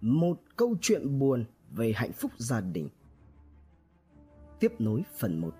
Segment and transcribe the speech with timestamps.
[0.00, 2.88] một câu chuyện buồn về hạnh phúc gia đình.
[4.60, 5.54] Tiếp nối phần 1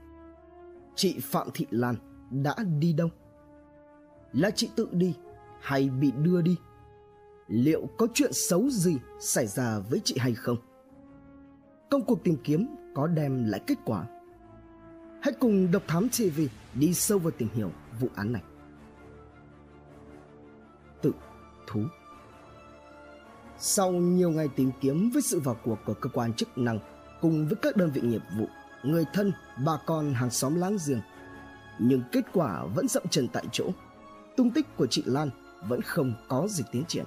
[0.94, 1.94] Chị Phạm Thị Lan
[2.31, 3.08] đã đi đâu?
[4.33, 5.14] Là chị tự đi
[5.60, 6.57] hay bị đưa đi?
[7.49, 10.57] Liệu có chuyện xấu gì xảy ra với chị hay không?
[11.91, 14.07] Công cuộc tìm kiếm có đem lại kết quả?
[15.23, 16.41] Hãy cùng Độc Thám TV
[16.75, 18.43] đi sâu vào tìm hiểu vụ án này.
[21.03, 21.12] Tự
[21.66, 21.80] thú
[23.59, 26.79] sau nhiều ngày tìm kiếm với sự vào cuộc của cơ quan chức năng
[27.21, 28.49] cùng với các đơn vị nghiệp vụ,
[28.82, 29.32] người thân,
[29.64, 31.00] bà con hàng xóm láng giềng,
[31.79, 33.65] nhưng kết quả vẫn dậm chân tại chỗ.
[34.37, 35.30] Tung tích của chị Lan
[35.69, 37.05] vẫn không có gì tiến triển.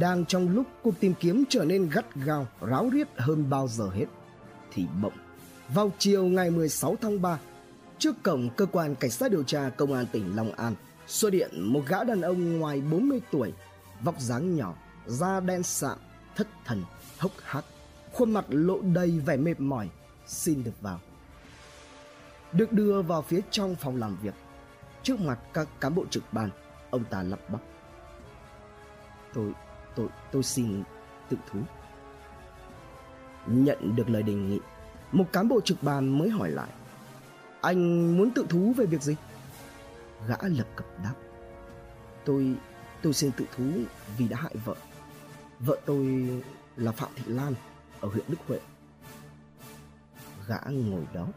[0.00, 3.88] Đang trong lúc cuộc tìm kiếm trở nên gắt gao, ráo riết hơn bao giờ
[3.88, 4.06] hết,
[4.72, 5.12] thì bỗng
[5.74, 7.38] vào chiều ngày 16 tháng 3,
[7.98, 10.74] trước cổng cơ quan cảnh sát điều tra công an tỉnh Long An
[11.06, 13.52] xuất hiện một gã đàn ông ngoài 40 tuổi,
[14.02, 14.74] vóc dáng nhỏ,
[15.06, 15.98] da đen sạm,
[16.36, 16.84] thất thần,
[17.18, 17.64] hốc hác,
[18.12, 19.88] khuôn mặt lộ đầy vẻ mệt mỏi,
[20.26, 21.00] xin được vào.
[22.52, 24.34] Được đưa vào phía trong phòng làm việc,
[25.02, 26.50] trước mặt các cán bộ trực ban,
[26.90, 27.60] ông ta lắp bắp.
[29.34, 29.52] Tôi,
[29.96, 30.82] tôi, tôi xin
[31.28, 31.58] tự thú.
[33.46, 34.60] Nhận được lời đề nghị,
[35.12, 36.68] một cán bộ trực ban mới hỏi lại.
[37.60, 39.16] Anh muốn tự thú về việc gì?
[40.28, 41.14] Gã lập cập đáp.
[42.24, 42.54] Tôi,
[43.02, 43.64] tôi xin tự thú
[44.18, 44.74] vì đã hại vợ.
[45.60, 46.28] Vợ tôi
[46.76, 47.54] là Phạm Thị Lan
[48.00, 48.60] ở huyện Đức Huệ.
[50.48, 51.28] Gã ngồi đó,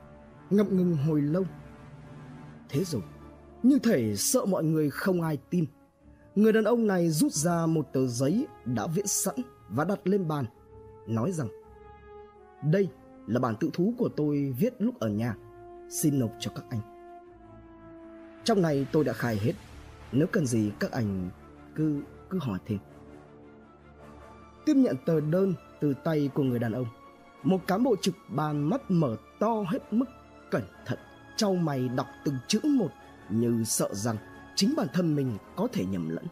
[0.49, 1.43] ngậm ngừng hồi lâu.
[2.69, 3.01] Thế rồi,
[3.63, 5.65] như thể sợ mọi người không ai tin.
[6.35, 9.35] Người đàn ông này rút ra một tờ giấy đã viết sẵn
[9.69, 10.45] và đặt lên bàn,
[11.07, 11.47] nói rằng
[12.63, 12.89] Đây
[13.27, 15.35] là bản tự thú của tôi viết lúc ở nhà,
[15.89, 16.81] xin nộp cho các anh.
[18.43, 19.53] Trong này tôi đã khai hết,
[20.11, 21.29] nếu cần gì các anh
[21.75, 22.79] cứ cứ hỏi thêm
[24.67, 26.85] tiếp nhận tờ đơn từ tay của người đàn ông.
[27.43, 30.05] Một cán bộ trực bàn mắt mở to hết mức
[30.51, 30.99] cẩn thận,
[31.35, 32.89] trao mày đọc từng chữ một
[33.29, 34.17] như sợ rằng
[34.55, 36.25] chính bản thân mình có thể nhầm lẫn.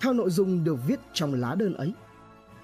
[0.00, 1.92] Theo nội dung được viết trong lá đơn ấy,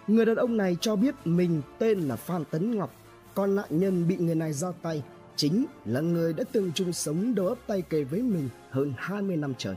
[0.07, 2.95] người đàn ông này cho biết mình tên là Phan Tấn Ngọc,
[3.35, 5.03] còn nạn nhân bị người này ra tay
[5.37, 9.37] chính là người đã từng chung sống đầu ấp tay kề với mình hơn 20
[9.37, 9.77] năm trời.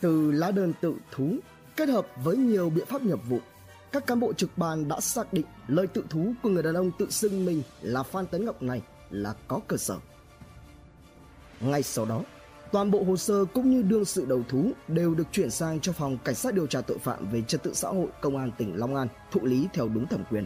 [0.00, 1.36] Từ lá đơn tự thú
[1.76, 3.38] Kết hợp với nhiều biện pháp nghiệp vụ,
[3.92, 6.90] các cán bộ trực ban đã xác định lời tự thú của người đàn ông
[6.98, 9.96] tự xưng mình là Phan Tấn Ngọc này là có cơ sở.
[11.60, 12.22] Ngay sau đó,
[12.72, 15.92] toàn bộ hồ sơ cũng như đương sự đầu thú đều được chuyển sang cho
[15.92, 18.76] phòng cảnh sát điều tra tội phạm về trật tự xã hội công an tỉnh
[18.76, 20.44] Long An thụ lý theo đúng thẩm quyền.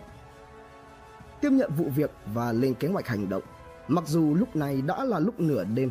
[1.41, 3.43] Tiếp nhận vụ việc và lên kế hoạch hành động,
[3.89, 5.91] mặc dù lúc này đã là lúc nửa đêm,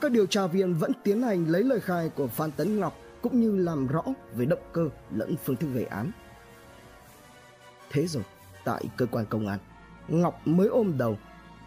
[0.00, 3.40] các điều tra viên vẫn tiến hành lấy lời khai của Phan Tấn Ngọc cũng
[3.40, 4.02] như làm rõ
[4.36, 6.10] về động cơ lẫn phương thức gây án.
[7.90, 8.22] Thế rồi,
[8.64, 9.58] tại cơ quan công an,
[10.08, 11.18] Ngọc mới ôm đầu,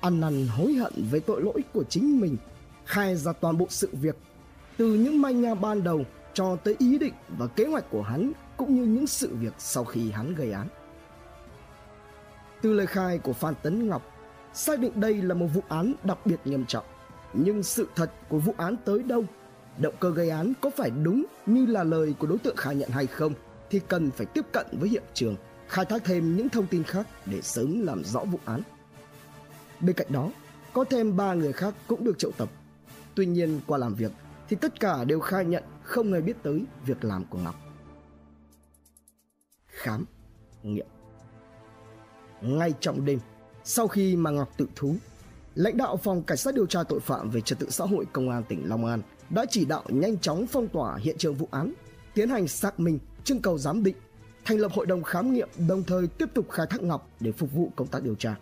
[0.01, 2.37] ăn năn hối hận về tội lỗi của chính mình,
[2.85, 4.17] khai ra toàn bộ sự việc,
[4.77, 8.31] từ những manh nha ban đầu cho tới ý định và kế hoạch của hắn
[8.57, 10.67] cũng như những sự việc sau khi hắn gây án.
[12.61, 14.01] Từ lời khai của Phan Tấn Ngọc,
[14.53, 16.85] xác định đây là một vụ án đặc biệt nghiêm trọng,
[17.33, 19.23] nhưng sự thật của vụ án tới đâu
[19.77, 22.89] động cơ gây án có phải đúng như là lời của đối tượng khai nhận
[22.89, 23.33] hay không
[23.69, 25.35] thì cần phải tiếp cận với hiện trường,
[25.67, 28.61] khai thác thêm những thông tin khác để sớm làm rõ vụ án.
[29.81, 30.31] Bên cạnh đó,
[30.73, 32.49] có thêm ba người khác cũng được triệu tập.
[33.15, 34.11] Tuy nhiên qua làm việc
[34.49, 37.55] thì tất cả đều khai nhận không hề biết tới việc làm của Ngọc.
[39.67, 40.05] Khám,
[40.63, 40.87] nghiệm
[42.41, 43.19] Ngay trong đêm,
[43.63, 44.95] sau khi mà Ngọc tự thú,
[45.55, 48.29] lãnh đạo phòng cảnh sát điều tra tội phạm về trật tự xã hội công
[48.29, 51.73] an tỉnh Long An đã chỉ đạo nhanh chóng phong tỏa hiện trường vụ án,
[52.13, 53.95] tiến hành xác minh, trưng cầu giám định,
[54.45, 57.51] thành lập hội đồng khám nghiệm đồng thời tiếp tục khai thác ngọc để phục
[57.53, 58.35] vụ công tác điều tra.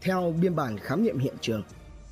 [0.00, 1.62] Theo biên bản khám nghiệm hiện trường,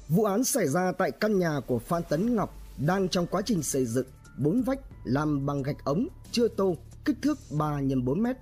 [0.08, 3.62] vụ án xảy ra tại căn nhà của Phan Tấn Ngọc đang trong quá trình
[3.62, 4.06] xây dựng,
[4.38, 8.37] bốn vách làm bằng gạch ống chưa tô, kích thước 3 x 4 mét,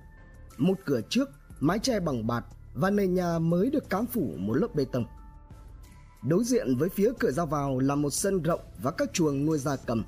[0.57, 1.29] một cửa trước,
[1.59, 5.05] mái che bằng bạt và nền nhà mới được cám phủ một lớp bê tông.
[6.27, 9.57] Đối diện với phía cửa ra vào là một sân rộng và các chuồng nuôi
[9.57, 10.03] gia cầm.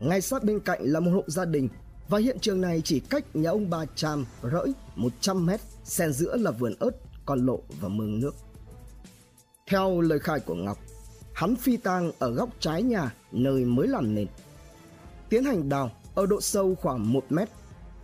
[0.00, 1.68] Ngay sát bên cạnh là một hộ gia đình
[2.08, 6.36] và hiện trường này chỉ cách nhà ông bà Tràm rỡi 100 mét, xen giữa
[6.36, 6.90] là vườn ớt,
[7.26, 8.34] con lộ và mương nước.
[9.66, 10.78] Theo lời khai của Ngọc,
[11.34, 14.26] hắn phi tang ở góc trái nhà nơi mới làm nền.
[15.28, 17.48] Tiến hành đào ở độ sâu khoảng 1 mét.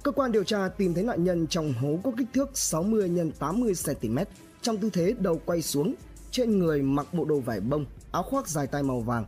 [0.03, 3.39] Cơ quan điều tra tìm thấy nạn nhân trong hố có kích thước 60 x
[3.39, 4.19] 80 cm
[4.63, 5.95] trong tư thế đầu quay xuống
[6.31, 9.25] trên người mặc bộ đồ vải bông, áo khoác dài tay màu vàng.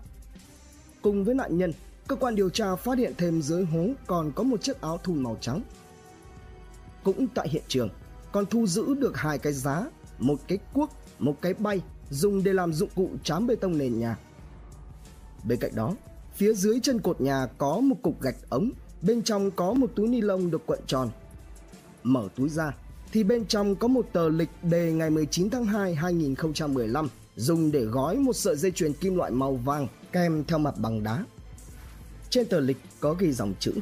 [1.03, 1.73] Cùng với nạn nhân,
[2.09, 5.23] cơ quan điều tra phát hiện thêm dưới hố còn có một chiếc áo thun
[5.23, 5.63] màu trắng.
[7.05, 7.89] cũng tại hiện trường
[8.33, 9.87] còn thu giữ được hai cái giá,
[10.19, 13.99] một cái cuốc, một cái bay dùng để làm dụng cụ trám bê tông nền
[13.99, 14.19] nhà.
[15.45, 15.95] Bên cạnh đó,
[16.35, 18.71] phía dưới chân cột nhà có một cục gạch ống,
[19.03, 21.11] bên trong có một túi ni lông được cuộn tròn.
[22.03, 22.75] Mở túi ra
[23.13, 27.81] thì bên trong có một tờ lịch đề ngày 19 tháng 2 2015 dùng để
[27.81, 31.25] gói một sợi dây chuyền kim loại màu vàng kèm theo mặt bằng đá.
[32.31, 33.73] Trên tờ lịch có ghi dòng chữ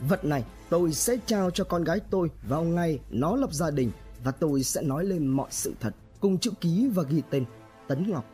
[0.00, 3.90] Vật này tôi sẽ trao cho con gái tôi vào ngày nó lập gia đình
[4.24, 7.44] và tôi sẽ nói lên mọi sự thật cùng chữ ký và ghi tên
[7.88, 8.24] Tấn Ngọc.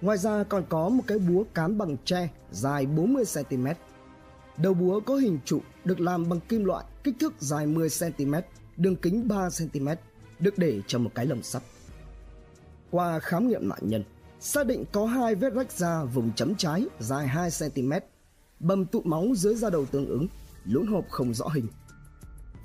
[0.00, 3.74] Ngoài ra còn có một cái búa cán bằng tre dài 40cm.
[4.56, 8.42] Đầu búa có hình trụ được làm bằng kim loại kích thước dài 10cm,
[8.76, 9.96] đường kính 3cm,
[10.38, 11.62] được để trong một cái lồng sắt.
[12.90, 14.04] Qua khám nghiệm nạn nhân,
[14.40, 18.00] xác định có hai vết rách da vùng chấm trái dài 2cm,
[18.60, 20.26] bầm tụ máu dưới da đầu tương ứng,
[20.64, 21.68] lún hộp không rõ hình.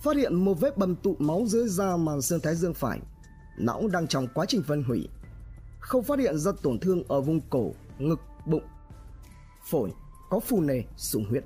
[0.03, 2.99] Phát hiện một vết bầm tụ máu dưới da màng xương thái dương phải,
[3.57, 5.07] não đang trong quá trình phân hủy.
[5.79, 8.63] Không phát hiện ra tổn thương ở vùng cổ, ngực, bụng.
[9.69, 9.91] Phổi
[10.29, 11.43] có phù nề, sung huyết.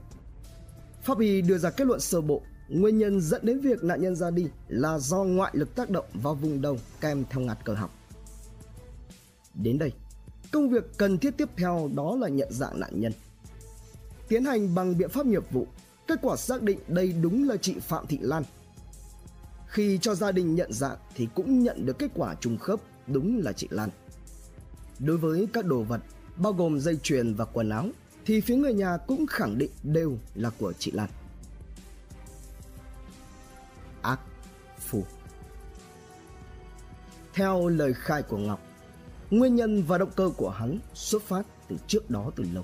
[1.04, 4.16] Pháp y đưa ra kết luận sơ bộ Nguyên nhân dẫn đến việc nạn nhân
[4.16, 7.74] ra đi là do ngoại lực tác động vào vùng đầu kèm theo ngạt cơ
[7.74, 7.92] học.
[9.54, 9.92] Đến đây,
[10.52, 13.12] công việc cần thiết tiếp theo đó là nhận dạng nạn nhân.
[14.28, 15.68] Tiến hành bằng biện pháp nghiệp vụ,
[16.08, 18.44] kết quả xác định đây đúng là chị Phạm Thị Lan.
[19.68, 23.42] Khi cho gia đình nhận dạng thì cũng nhận được kết quả trùng khớp đúng
[23.44, 23.90] là chị Lan.
[25.00, 26.02] Đối với các đồ vật
[26.38, 27.90] bao gồm dây chuyền và quần áo
[28.26, 31.10] thì phía người nhà cũng khẳng định đều là của chị Lan.
[34.06, 34.20] Ác
[34.80, 35.04] phù
[37.34, 38.62] Theo lời khai của Ngọc,
[39.32, 42.64] nguyên nhân và động cơ của hắn xuất phát từ trước đó từ lâu.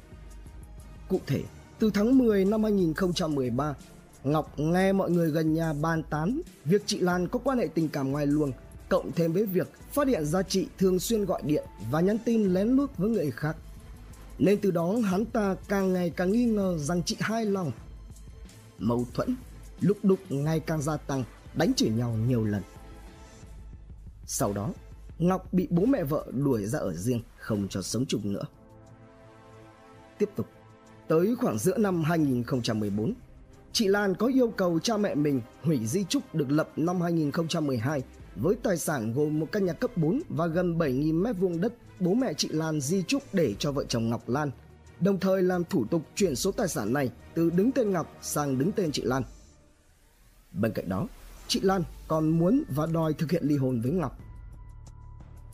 [1.07, 1.43] Cụ thể,
[1.79, 3.75] từ tháng 10 năm 2013,
[4.23, 7.89] Ngọc nghe mọi người gần nhà bàn tán việc chị Lan có quan hệ tình
[7.89, 8.51] cảm ngoài luồng,
[8.89, 12.53] cộng thêm với việc phát hiện ra chị thường xuyên gọi điện và nhắn tin
[12.53, 13.55] lén lút với người khác.
[14.39, 17.71] Nên từ đó hắn ta càng ngày càng nghi ngờ rằng chị hai lòng.
[18.79, 19.35] Mâu thuẫn
[19.81, 21.23] lúc đục ngày càng gia tăng,
[21.53, 22.61] đánh chửi nhau nhiều lần.
[24.25, 24.69] Sau đó,
[25.19, 28.43] Ngọc bị bố mẹ vợ đuổi ra ở riêng, không cho sống chung nữa.
[30.17, 30.47] Tiếp tục,
[31.07, 33.13] tới khoảng giữa năm 2014,
[33.73, 38.03] chị Lan có yêu cầu cha mẹ mình hủy di trúc được lập năm 2012
[38.35, 41.73] với tài sản gồm một căn nhà cấp 4 và gần 7.000 mét vuông đất
[41.99, 44.51] bố mẹ chị Lan di trúc để cho vợ chồng Ngọc Lan,
[44.99, 48.57] đồng thời làm thủ tục chuyển số tài sản này từ đứng tên Ngọc sang
[48.57, 49.23] đứng tên chị Lan.
[50.53, 51.07] Bên cạnh đó,
[51.47, 54.17] chị Lan còn muốn và đòi thực hiện ly hôn với Ngọc.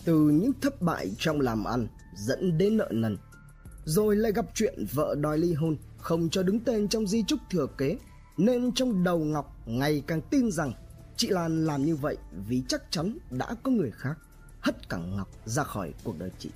[0.05, 3.17] Từ những thất bại trong làm ăn dẫn đến nợ nần,
[3.85, 7.39] rồi lại gặp chuyện vợ đòi ly hôn không cho đứng tên trong di chúc
[7.49, 7.97] thừa kế,
[8.37, 10.73] nên trong đầu Ngọc ngày càng tin rằng
[11.15, 12.17] chị Lan làm như vậy
[12.47, 14.17] vì chắc chắn đã có người khác
[14.59, 16.49] hất cả Ngọc ra khỏi cuộc đời chị.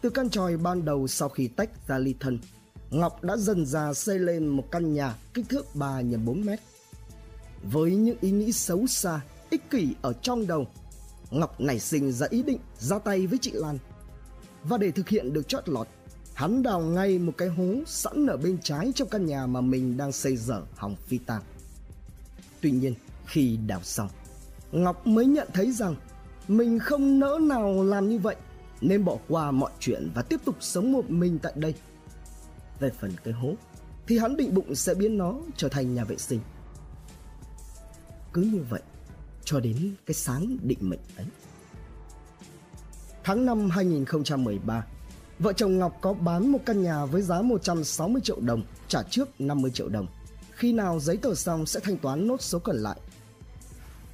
[0.00, 2.38] Từ căn tròi ban đầu sau khi tách ra ly thân,
[2.94, 6.60] Ngọc đã dần dà xây lên một căn nhà kích thước 3 x 4 mét.
[7.62, 9.20] Với những ý nghĩ xấu xa,
[9.50, 10.66] ích kỷ ở trong đầu,
[11.30, 13.78] Ngọc nảy sinh ra ý định ra tay với chị Lan.
[14.64, 15.88] Và để thực hiện được chót lọt,
[16.34, 19.96] hắn đào ngay một cái hố sẵn ở bên trái trong căn nhà mà mình
[19.96, 21.42] đang xây dở hỏng phi tang.
[22.60, 22.94] Tuy nhiên,
[23.26, 24.08] khi đào xong,
[24.72, 25.96] Ngọc mới nhận thấy rằng
[26.48, 28.36] mình không nỡ nào làm như vậy
[28.80, 31.74] nên bỏ qua mọi chuyện và tiếp tục sống một mình tại đây
[32.84, 33.54] về phần cái hố
[34.06, 36.40] thì hắn định bụng sẽ biến nó trở thành nhà vệ sinh.
[38.32, 38.82] Cứ như vậy,
[39.44, 41.26] cho đến cái sáng định mệnh ấy.
[43.24, 44.86] Tháng 5 2013,
[45.38, 49.40] vợ chồng Ngọc có bán một căn nhà với giá 160 triệu đồng, trả trước
[49.40, 50.06] 50 triệu đồng.
[50.50, 53.00] Khi nào giấy tờ xong sẽ thanh toán nốt số còn lại.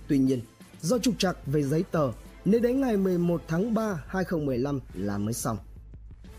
[0.08, 0.40] Tuy nhiên,
[0.80, 2.12] do trục trặc về giấy tờ
[2.44, 5.58] nên đến ngày 11 tháng 3 2015 là mới xong.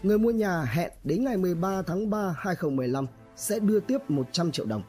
[0.03, 4.65] Người mua nhà hẹn đến ngày 13 tháng 3 2015 sẽ đưa tiếp 100 triệu
[4.65, 4.83] đồng.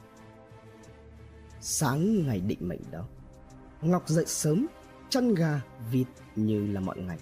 [1.61, 3.05] Sáng ngày định mệnh đó,
[3.81, 4.67] Ngọc dậy sớm,
[5.09, 7.17] chăn gà, vịt như là mọi ngày.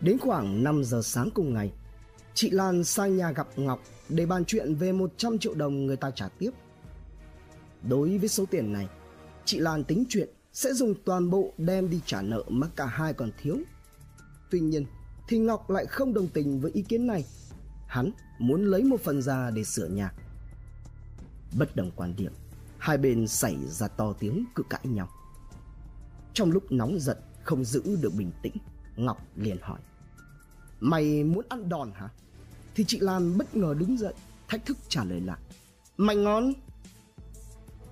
[0.00, 1.72] Đến khoảng 5 giờ sáng cùng ngày,
[2.34, 6.10] chị Lan sang nhà gặp Ngọc để bàn chuyện về 100 triệu đồng người ta
[6.10, 6.50] trả tiếp.
[7.82, 8.88] Đối với số tiền này,
[9.44, 13.12] chị Lan tính chuyện sẽ dùng toàn bộ đem đi trả nợ mà cả hai
[13.12, 13.58] còn thiếu.
[14.50, 14.86] Tuy nhiên,
[15.28, 17.24] thì Ngọc lại không đồng tình với ý kiến này.
[17.86, 20.12] Hắn muốn lấy một phần ra để sửa nhà.
[21.58, 22.32] Bất đồng quan điểm,
[22.78, 25.08] hai bên xảy ra to tiếng cự cãi nhau.
[26.34, 28.52] Trong lúc nóng giận không giữ được bình tĩnh,
[28.96, 29.80] Ngọc liền hỏi:
[30.80, 32.08] "Mày muốn ăn đòn hả?"
[32.74, 34.14] Thì chị Lan bất ngờ đứng dậy,
[34.48, 35.38] thách thức trả lời lại:
[35.96, 36.52] "Mày ngon."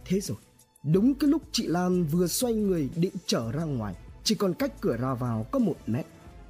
[0.04, 0.38] Thế rồi,
[0.82, 4.80] đúng cái lúc chị Lan vừa xoay người định trở ra ngoài, chỉ còn cách
[4.80, 6.06] cửa ra vào có một mét,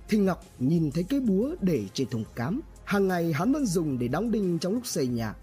[0.08, 3.98] thì Ngọc nhìn thấy cái búa để trên thùng cám, hàng ngày hắn vẫn dùng
[3.98, 5.34] để đóng đinh trong lúc xây nhà.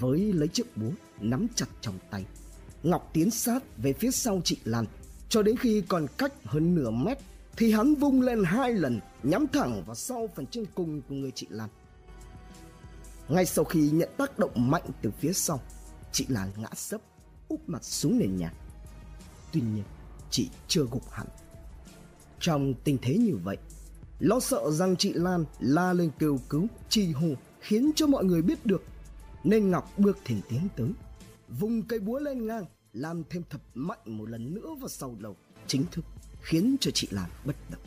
[0.00, 0.90] Với lấy chiếc búa
[1.20, 2.24] nắm chặt trong tay,
[2.82, 4.84] Ngọc tiến sát về phía sau chị Lan,
[5.28, 7.18] cho đến khi còn cách hơn nửa mét
[7.56, 11.30] thì hắn vung lên hai lần nhắm thẳng vào sau phần chân cùng của người
[11.34, 11.68] chị Lan.
[13.28, 15.60] Ngay sau khi nhận tác động mạnh từ phía sau,
[16.12, 17.00] chị Lan ngã sấp,
[17.48, 18.52] úp mặt xuống nền nhà.
[19.52, 19.84] Tuy nhiên,
[20.30, 21.26] chị chưa gục hẳn.
[22.40, 23.56] Trong tình thế như vậy,
[24.18, 27.28] lo sợ rằng chị Lan la lên kêu cứu, trì hô
[27.60, 28.82] khiến cho mọi người biết được,
[29.44, 30.90] nên Ngọc bước thỉnh tiến tới,
[31.48, 35.36] vùng cây búa lên ngang, làm thêm thập mạnh một lần nữa vào sau đầu,
[35.66, 36.04] chính thức
[36.40, 37.80] khiến cho chị Lan bất động.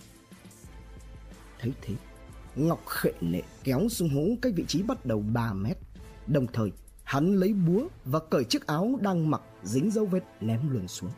[1.60, 1.93] Thấy thế,
[2.55, 5.77] Ngọc khệ nệ kéo xuống hố cách vị trí bắt đầu 3 mét.
[6.27, 6.72] Đồng thời,
[7.03, 11.12] hắn lấy búa và cởi chiếc áo đang mặc dính dấu vết ném luôn xuống.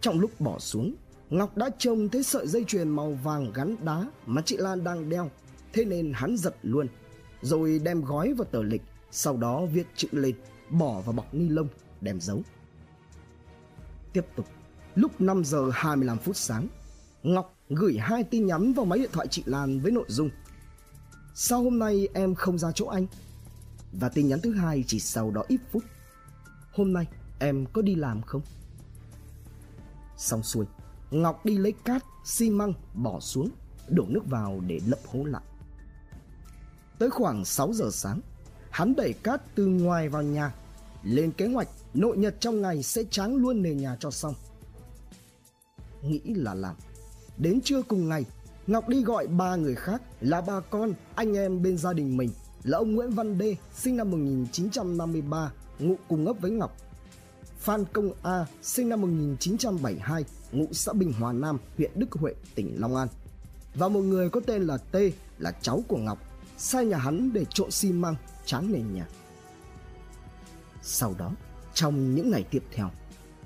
[0.00, 0.94] Trong lúc bỏ xuống,
[1.30, 5.08] Ngọc đã trông thấy sợi dây chuyền màu vàng gắn đá mà chị Lan đang
[5.08, 5.30] đeo,
[5.72, 6.86] thế nên hắn giật luôn,
[7.42, 10.34] rồi đem gói vào tờ lịch, sau đó viết chữ lên,
[10.70, 11.68] bỏ vào bọc ni lông,
[12.00, 12.42] đem giấu.
[14.12, 14.46] Tiếp tục,
[14.94, 16.68] lúc 5 giờ 25 phút sáng,
[17.22, 20.30] Ngọc gửi hai tin nhắn vào máy điện thoại chị Lan với nội dung
[21.34, 23.06] Sao hôm nay em không ra chỗ anh?
[23.92, 25.84] Và tin nhắn thứ hai chỉ sau đó ít phút
[26.72, 27.06] Hôm nay
[27.38, 28.42] em có đi làm không?
[30.16, 30.66] Xong xuôi,
[31.10, 33.48] Ngọc đi lấy cát, xi măng, bỏ xuống,
[33.88, 35.42] đổ nước vào để lấp hố lại.
[36.98, 38.20] Tới khoảng 6 giờ sáng,
[38.70, 40.54] hắn đẩy cát từ ngoài vào nhà,
[41.02, 44.34] lên kế hoạch nội nhật trong ngày sẽ tráng luôn nền nhà cho xong.
[46.02, 46.76] Nghĩ là làm.
[47.38, 48.24] Đến trưa cùng ngày,
[48.66, 52.30] Ngọc đi gọi ba người khác là bà con, anh em bên gia đình mình
[52.62, 56.76] là ông Nguyễn Văn Đê, sinh năm 1953, ngụ cùng ấp với Ngọc.
[57.58, 62.80] Phan Công A, sinh năm 1972, ngụ xã Bình Hòa Nam, huyện Đức Huệ, tỉnh
[62.80, 63.08] Long An.
[63.74, 64.96] Và một người có tên là T,
[65.38, 66.18] là cháu của Ngọc,
[66.58, 68.14] sai nhà hắn để trộn xi măng,
[68.44, 69.08] tráng nền nhà.
[70.82, 71.32] Sau đó,
[71.74, 72.90] trong những ngày tiếp theo,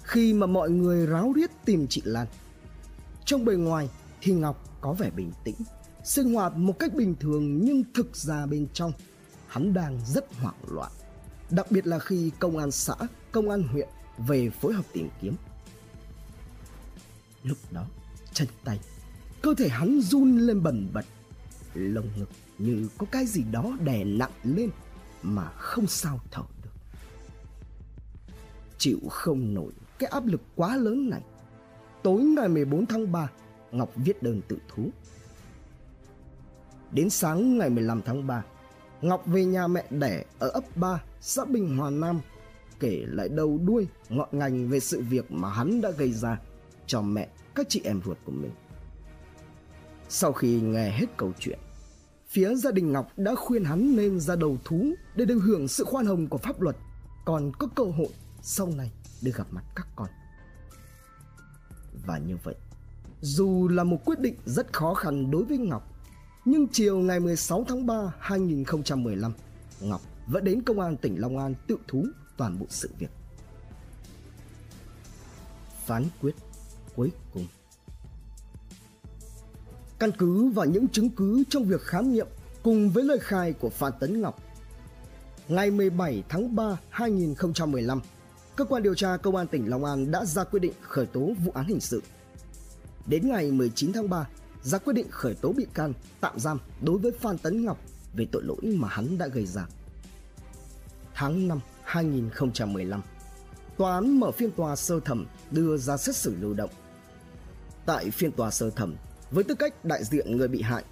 [0.03, 2.27] khi mà mọi người ráo riết tìm chị Lan,
[3.25, 3.89] trong bề ngoài
[4.21, 5.55] thì Ngọc có vẻ bình tĩnh,
[6.05, 8.93] sinh hoạt một cách bình thường nhưng thực ra bên trong
[9.47, 10.93] hắn đang rất hoảng loạn.
[11.51, 12.95] Đặc biệt là khi công an xã,
[13.33, 15.37] công an huyện về phối hợp tìm kiếm.
[17.45, 17.87] Lúc đó,
[18.33, 18.81] chân tay,
[19.43, 21.05] cơ thể hắn run lên bần bật,
[21.75, 24.71] lồng ngực như có cái gì đó đè nặng lên
[25.23, 26.71] mà không sao thở được.
[28.79, 31.23] Chịu không nổi cái áp lực quá lớn này,
[32.03, 33.31] Tối ngày 14 tháng 3,
[33.73, 34.91] Ngọc viết đơn tự thú.
[36.93, 38.45] Đến sáng ngày 15 tháng 3,
[39.03, 42.21] Ngọc về nhà mẹ đẻ ở ấp 3, xã Bình Hòa Nam,
[42.81, 46.39] kể lại đầu đuôi ngọn ngành về sự việc mà hắn đã gây ra
[46.93, 48.51] cho mẹ các chị em ruột của mình.
[50.09, 51.59] Sau khi nghe hết câu chuyện,
[52.29, 55.85] phía gia đình Ngọc đã khuyên hắn nên ra đầu thú để được hưởng sự
[55.85, 56.77] khoan hồng của pháp luật,
[57.25, 58.09] còn có cơ hội
[58.43, 60.09] sau này được gặp mặt các con
[62.07, 62.55] và như vậy.
[63.21, 65.89] Dù là một quyết định rất khó khăn đối với Ngọc,
[66.45, 69.33] nhưng chiều ngày 16 tháng 3 2015,
[69.81, 72.07] Ngọc vẫn đến công an tỉnh Long An tự thú
[72.37, 73.11] toàn bộ sự việc.
[75.87, 76.35] Phán quyết
[76.97, 77.47] cuối cùng
[80.03, 82.27] Căn cứ vào những chứng cứ trong việc khám nghiệm
[82.63, 84.43] cùng với lời khai của Phan Tấn Ngọc,
[85.49, 88.01] ngày 17 tháng 3 2015,
[88.57, 91.31] cơ quan điều tra công an tỉnh Long An đã ra quyết định khởi tố
[91.45, 92.03] vụ án hình sự.
[93.07, 94.29] Đến ngày 19 tháng 3,
[94.63, 97.79] ra quyết định khởi tố bị can, tạm giam đối với Phan Tấn Ngọc
[98.15, 99.67] về tội lỗi mà hắn đã gây ra.
[101.15, 103.03] Tháng 5 2015,
[103.83, 106.71] tòa án mở phiên tòa sơ thẩm đưa ra xét xử lưu động.
[107.87, 108.97] Tại phiên tòa sơ thẩm,
[109.31, 110.85] với tư cách đại diện người bị hại,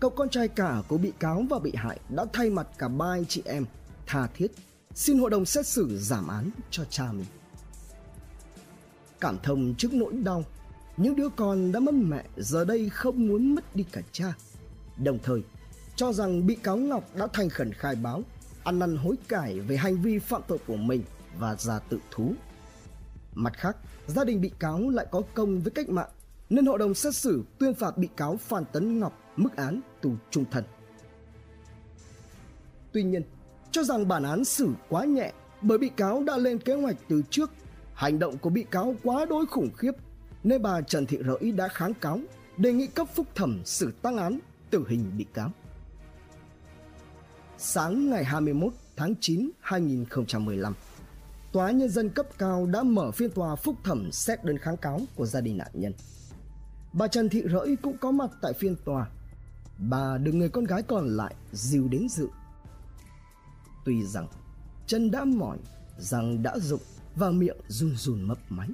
[0.00, 3.06] cậu con trai cả của bị cáo và bị hại đã thay mặt cả ba
[3.06, 3.64] anh chị em
[4.06, 4.46] tha thiết
[4.94, 7.26] xin hội đồng xét xử giảm án cho cha mình.
[9.20, 10.44] Cảm thông trước nỗi đau,
[10.96, 14.32] những đứa con đã mất mẹ giờ đây không muốn mất đi cả cha.
[14.96, 15.42] Đồng thời,
[15.96, 18.22] cho rằng bị cáo Ngọc đã thành khẩn khai báo,
[18.64, 21.02] ăn năn hối cải về hành vi phạm tội của mình
[21.38, 22.34] và ra tự thú.
[23.34, 23.76] Mặt khác,
[24.06, 26.10] gia đình bị cáo lại có công với cách mạng,
[26.50, 30.12] nên hội đồng xét xử tuyên phạt bị cáo Phan Tấn Ngọc mức án tù
[30.30, 30.64] trung thân.
[32.92, 33.22] Tuy nhiên,
[33.70, 37.22] cho rằng bản án xử quá nhẹ bởi bị cáo đã lên kế hoạch từ
[37.30, 37.50] trước.
[37.94, 39.92] Hành động của bị cáo quá đối khủng khiếp
[40.44, 42.20] nên bà Trần Thị Rẫy đã kháng cáo
[42.56, 44.38] đề nghị cấp phúc thẩm xử tăng án
[44.70, 45.50] tử hình bị cáo.
[47.58, 50.74] Sáng ngày 21 tháng 9 2015,
[51.54, 55.00] Tòa Nhân dân cấp cao đã mở phiên tòa phúc thẩm xét đơn kháng cáo
[55.14, 55.92] của gia đình nạn nhân.
[56.92, 59.10] Bà Trần Thị Rỡi cũng có mặt tại phiên tòa.
[59.78, 62.28] Bà được người con gái còn lại dìu đến dự.
[63.84, 64.28] Tuy rằng
[64.86, 65.58] chân đã mỏi,
[65.98, 66.80] răng đã rụng
[67.16, 68.68] và miệng run run mấp máy.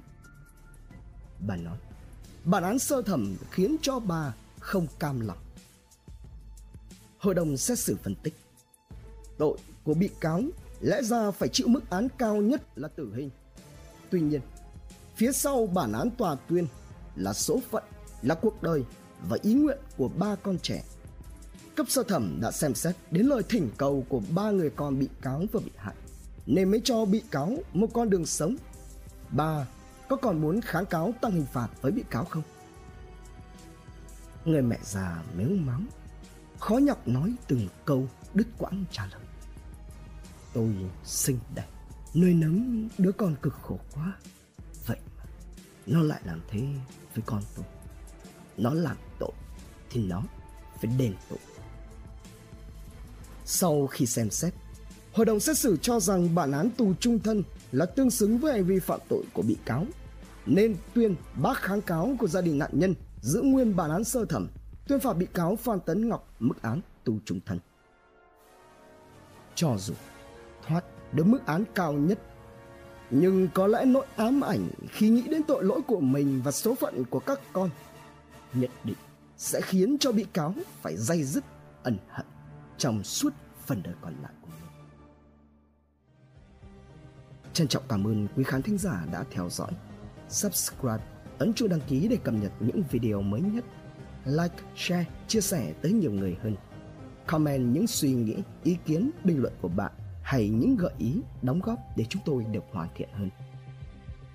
[1.47, 1.79] Bà nói,
[2.45, 5.39] bản án sơ thẩm khiến cho bà không cam lòng.
[7.19, 8.35] Hội đồng xét xử phân tích,
[9.39, 10.43] tội của bị cáo
[10.81, 13.31] lẽ ra phải chịu mức án cao nhất là tử hình.
[14.11, 14.41] Tuy nhiên,
[15.17, 16.67] phía sau bản án tòa tuyên
[17.17, 17.85] là số phận,
[18.23, 18.85] là cuộc đời
[19.29, 20.85] và ý nguyện của ba con trẻ.
[21.75, 25.09] Cấp sơ thẩm đã xem xét đến lời thỉnh cầu của ba người con bị
[25.23, 25.95] cáo và bị hại,
[26.47, 28.57] nên mới cho bị cáo một con đường sống.
[29.31, 29.67] Ba
[30.09, 32.43] có còn muốn kháng cáo tăng hình phạt với bị cáo không?
[34.45, 35.87] Người mẹ già mếu mắng,
[36.59, 39.21] khó nhọc nói từng câu đứt quãng trả lời.
[40.53, 41.67] Tôi sinh đẹp
[42.15, 44.13] nuôi nấng đứa con cực khổ quá.
[44.87, 45.25] Vậy mà
[45.87, 46.61] nó lại làm thế
[47.15, 47.65] với con tôi.
[48.57, 49.33] Nó làm tội
[49.91, 50.23] thì nó
[50.83, 51.39] phải đền tội.
[53.45, 54.55] Sau khi xem xét,
[55.13, 57.43] hội đồng xét xử cho rằng bản án tù trung thân
[57.73, 59.87] là tương xứng với hành vi phạm tội của bị cáo,
[60.47, 64.25] nên tuyên bác kháng cáo của gia đình nạn nhân giữ nguyên bản án sơ
[64.25, 64.49] thẩm,
[64.89, 67.59] tuyên phạt bị cáo Phan Tấn Ngọc mức án tù trung thân.
[69.55, 69.95] Cho dù
[70.71, 72.19] thoát được mức án cao nhất.
[73.11, 76.75] Nhưng có lẽ nỗi ám ảnh khi nghĩ đến tội lỗi của mình và số
[76.75, 77.71] phận của các con
[78.55, 78.97] nhất định
[79.37, 81.45] sẽ khiến cho bị cáo phải dây dứt
[81.83, 82.27] ẩn hận
[82.79, 83.33] trong suốt
[83.67, 84.71] phần đời còn lại của mình.
[87.53, 89.71] Trân trọng cảm ơn quý khán thính giả đã theo dõi.
[90.29, 91.05] Subscribe,
[91.39, 93.65] ấn chuông đăng ký để cập nhật những video mới nhất.
[94.25, 96.57] Like, share, chia sẻ tới nhiều người hơn.
[97.27, 99.93] Comment những suy nghĩ, ý kiến, bình luận của bạn
[100.31, 103.31] hay những gợi ý đóng góp để chúng tôi được hoàn thiện hơn.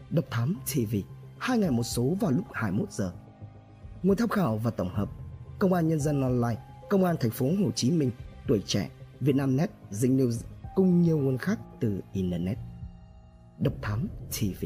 [0.10, 0.96] Độc Thám TV,
[1.40, 3.14] hai ngày một số vào lúc 21 giờ.
[4.04, 5.10] Nguồn tham khảo và tổng hợp:
[5.60, 8.12] Công an Nhân dân Online, Công an Thành phố Hồ Chí Minh,
[8.48, 10.44] Tuổi Trẻ, Vietnamnet, Zing News
[10.76, 12.58] cùng nhiều nguồn khác từ Internet.
[13.60, 14.66] Độc Thám TV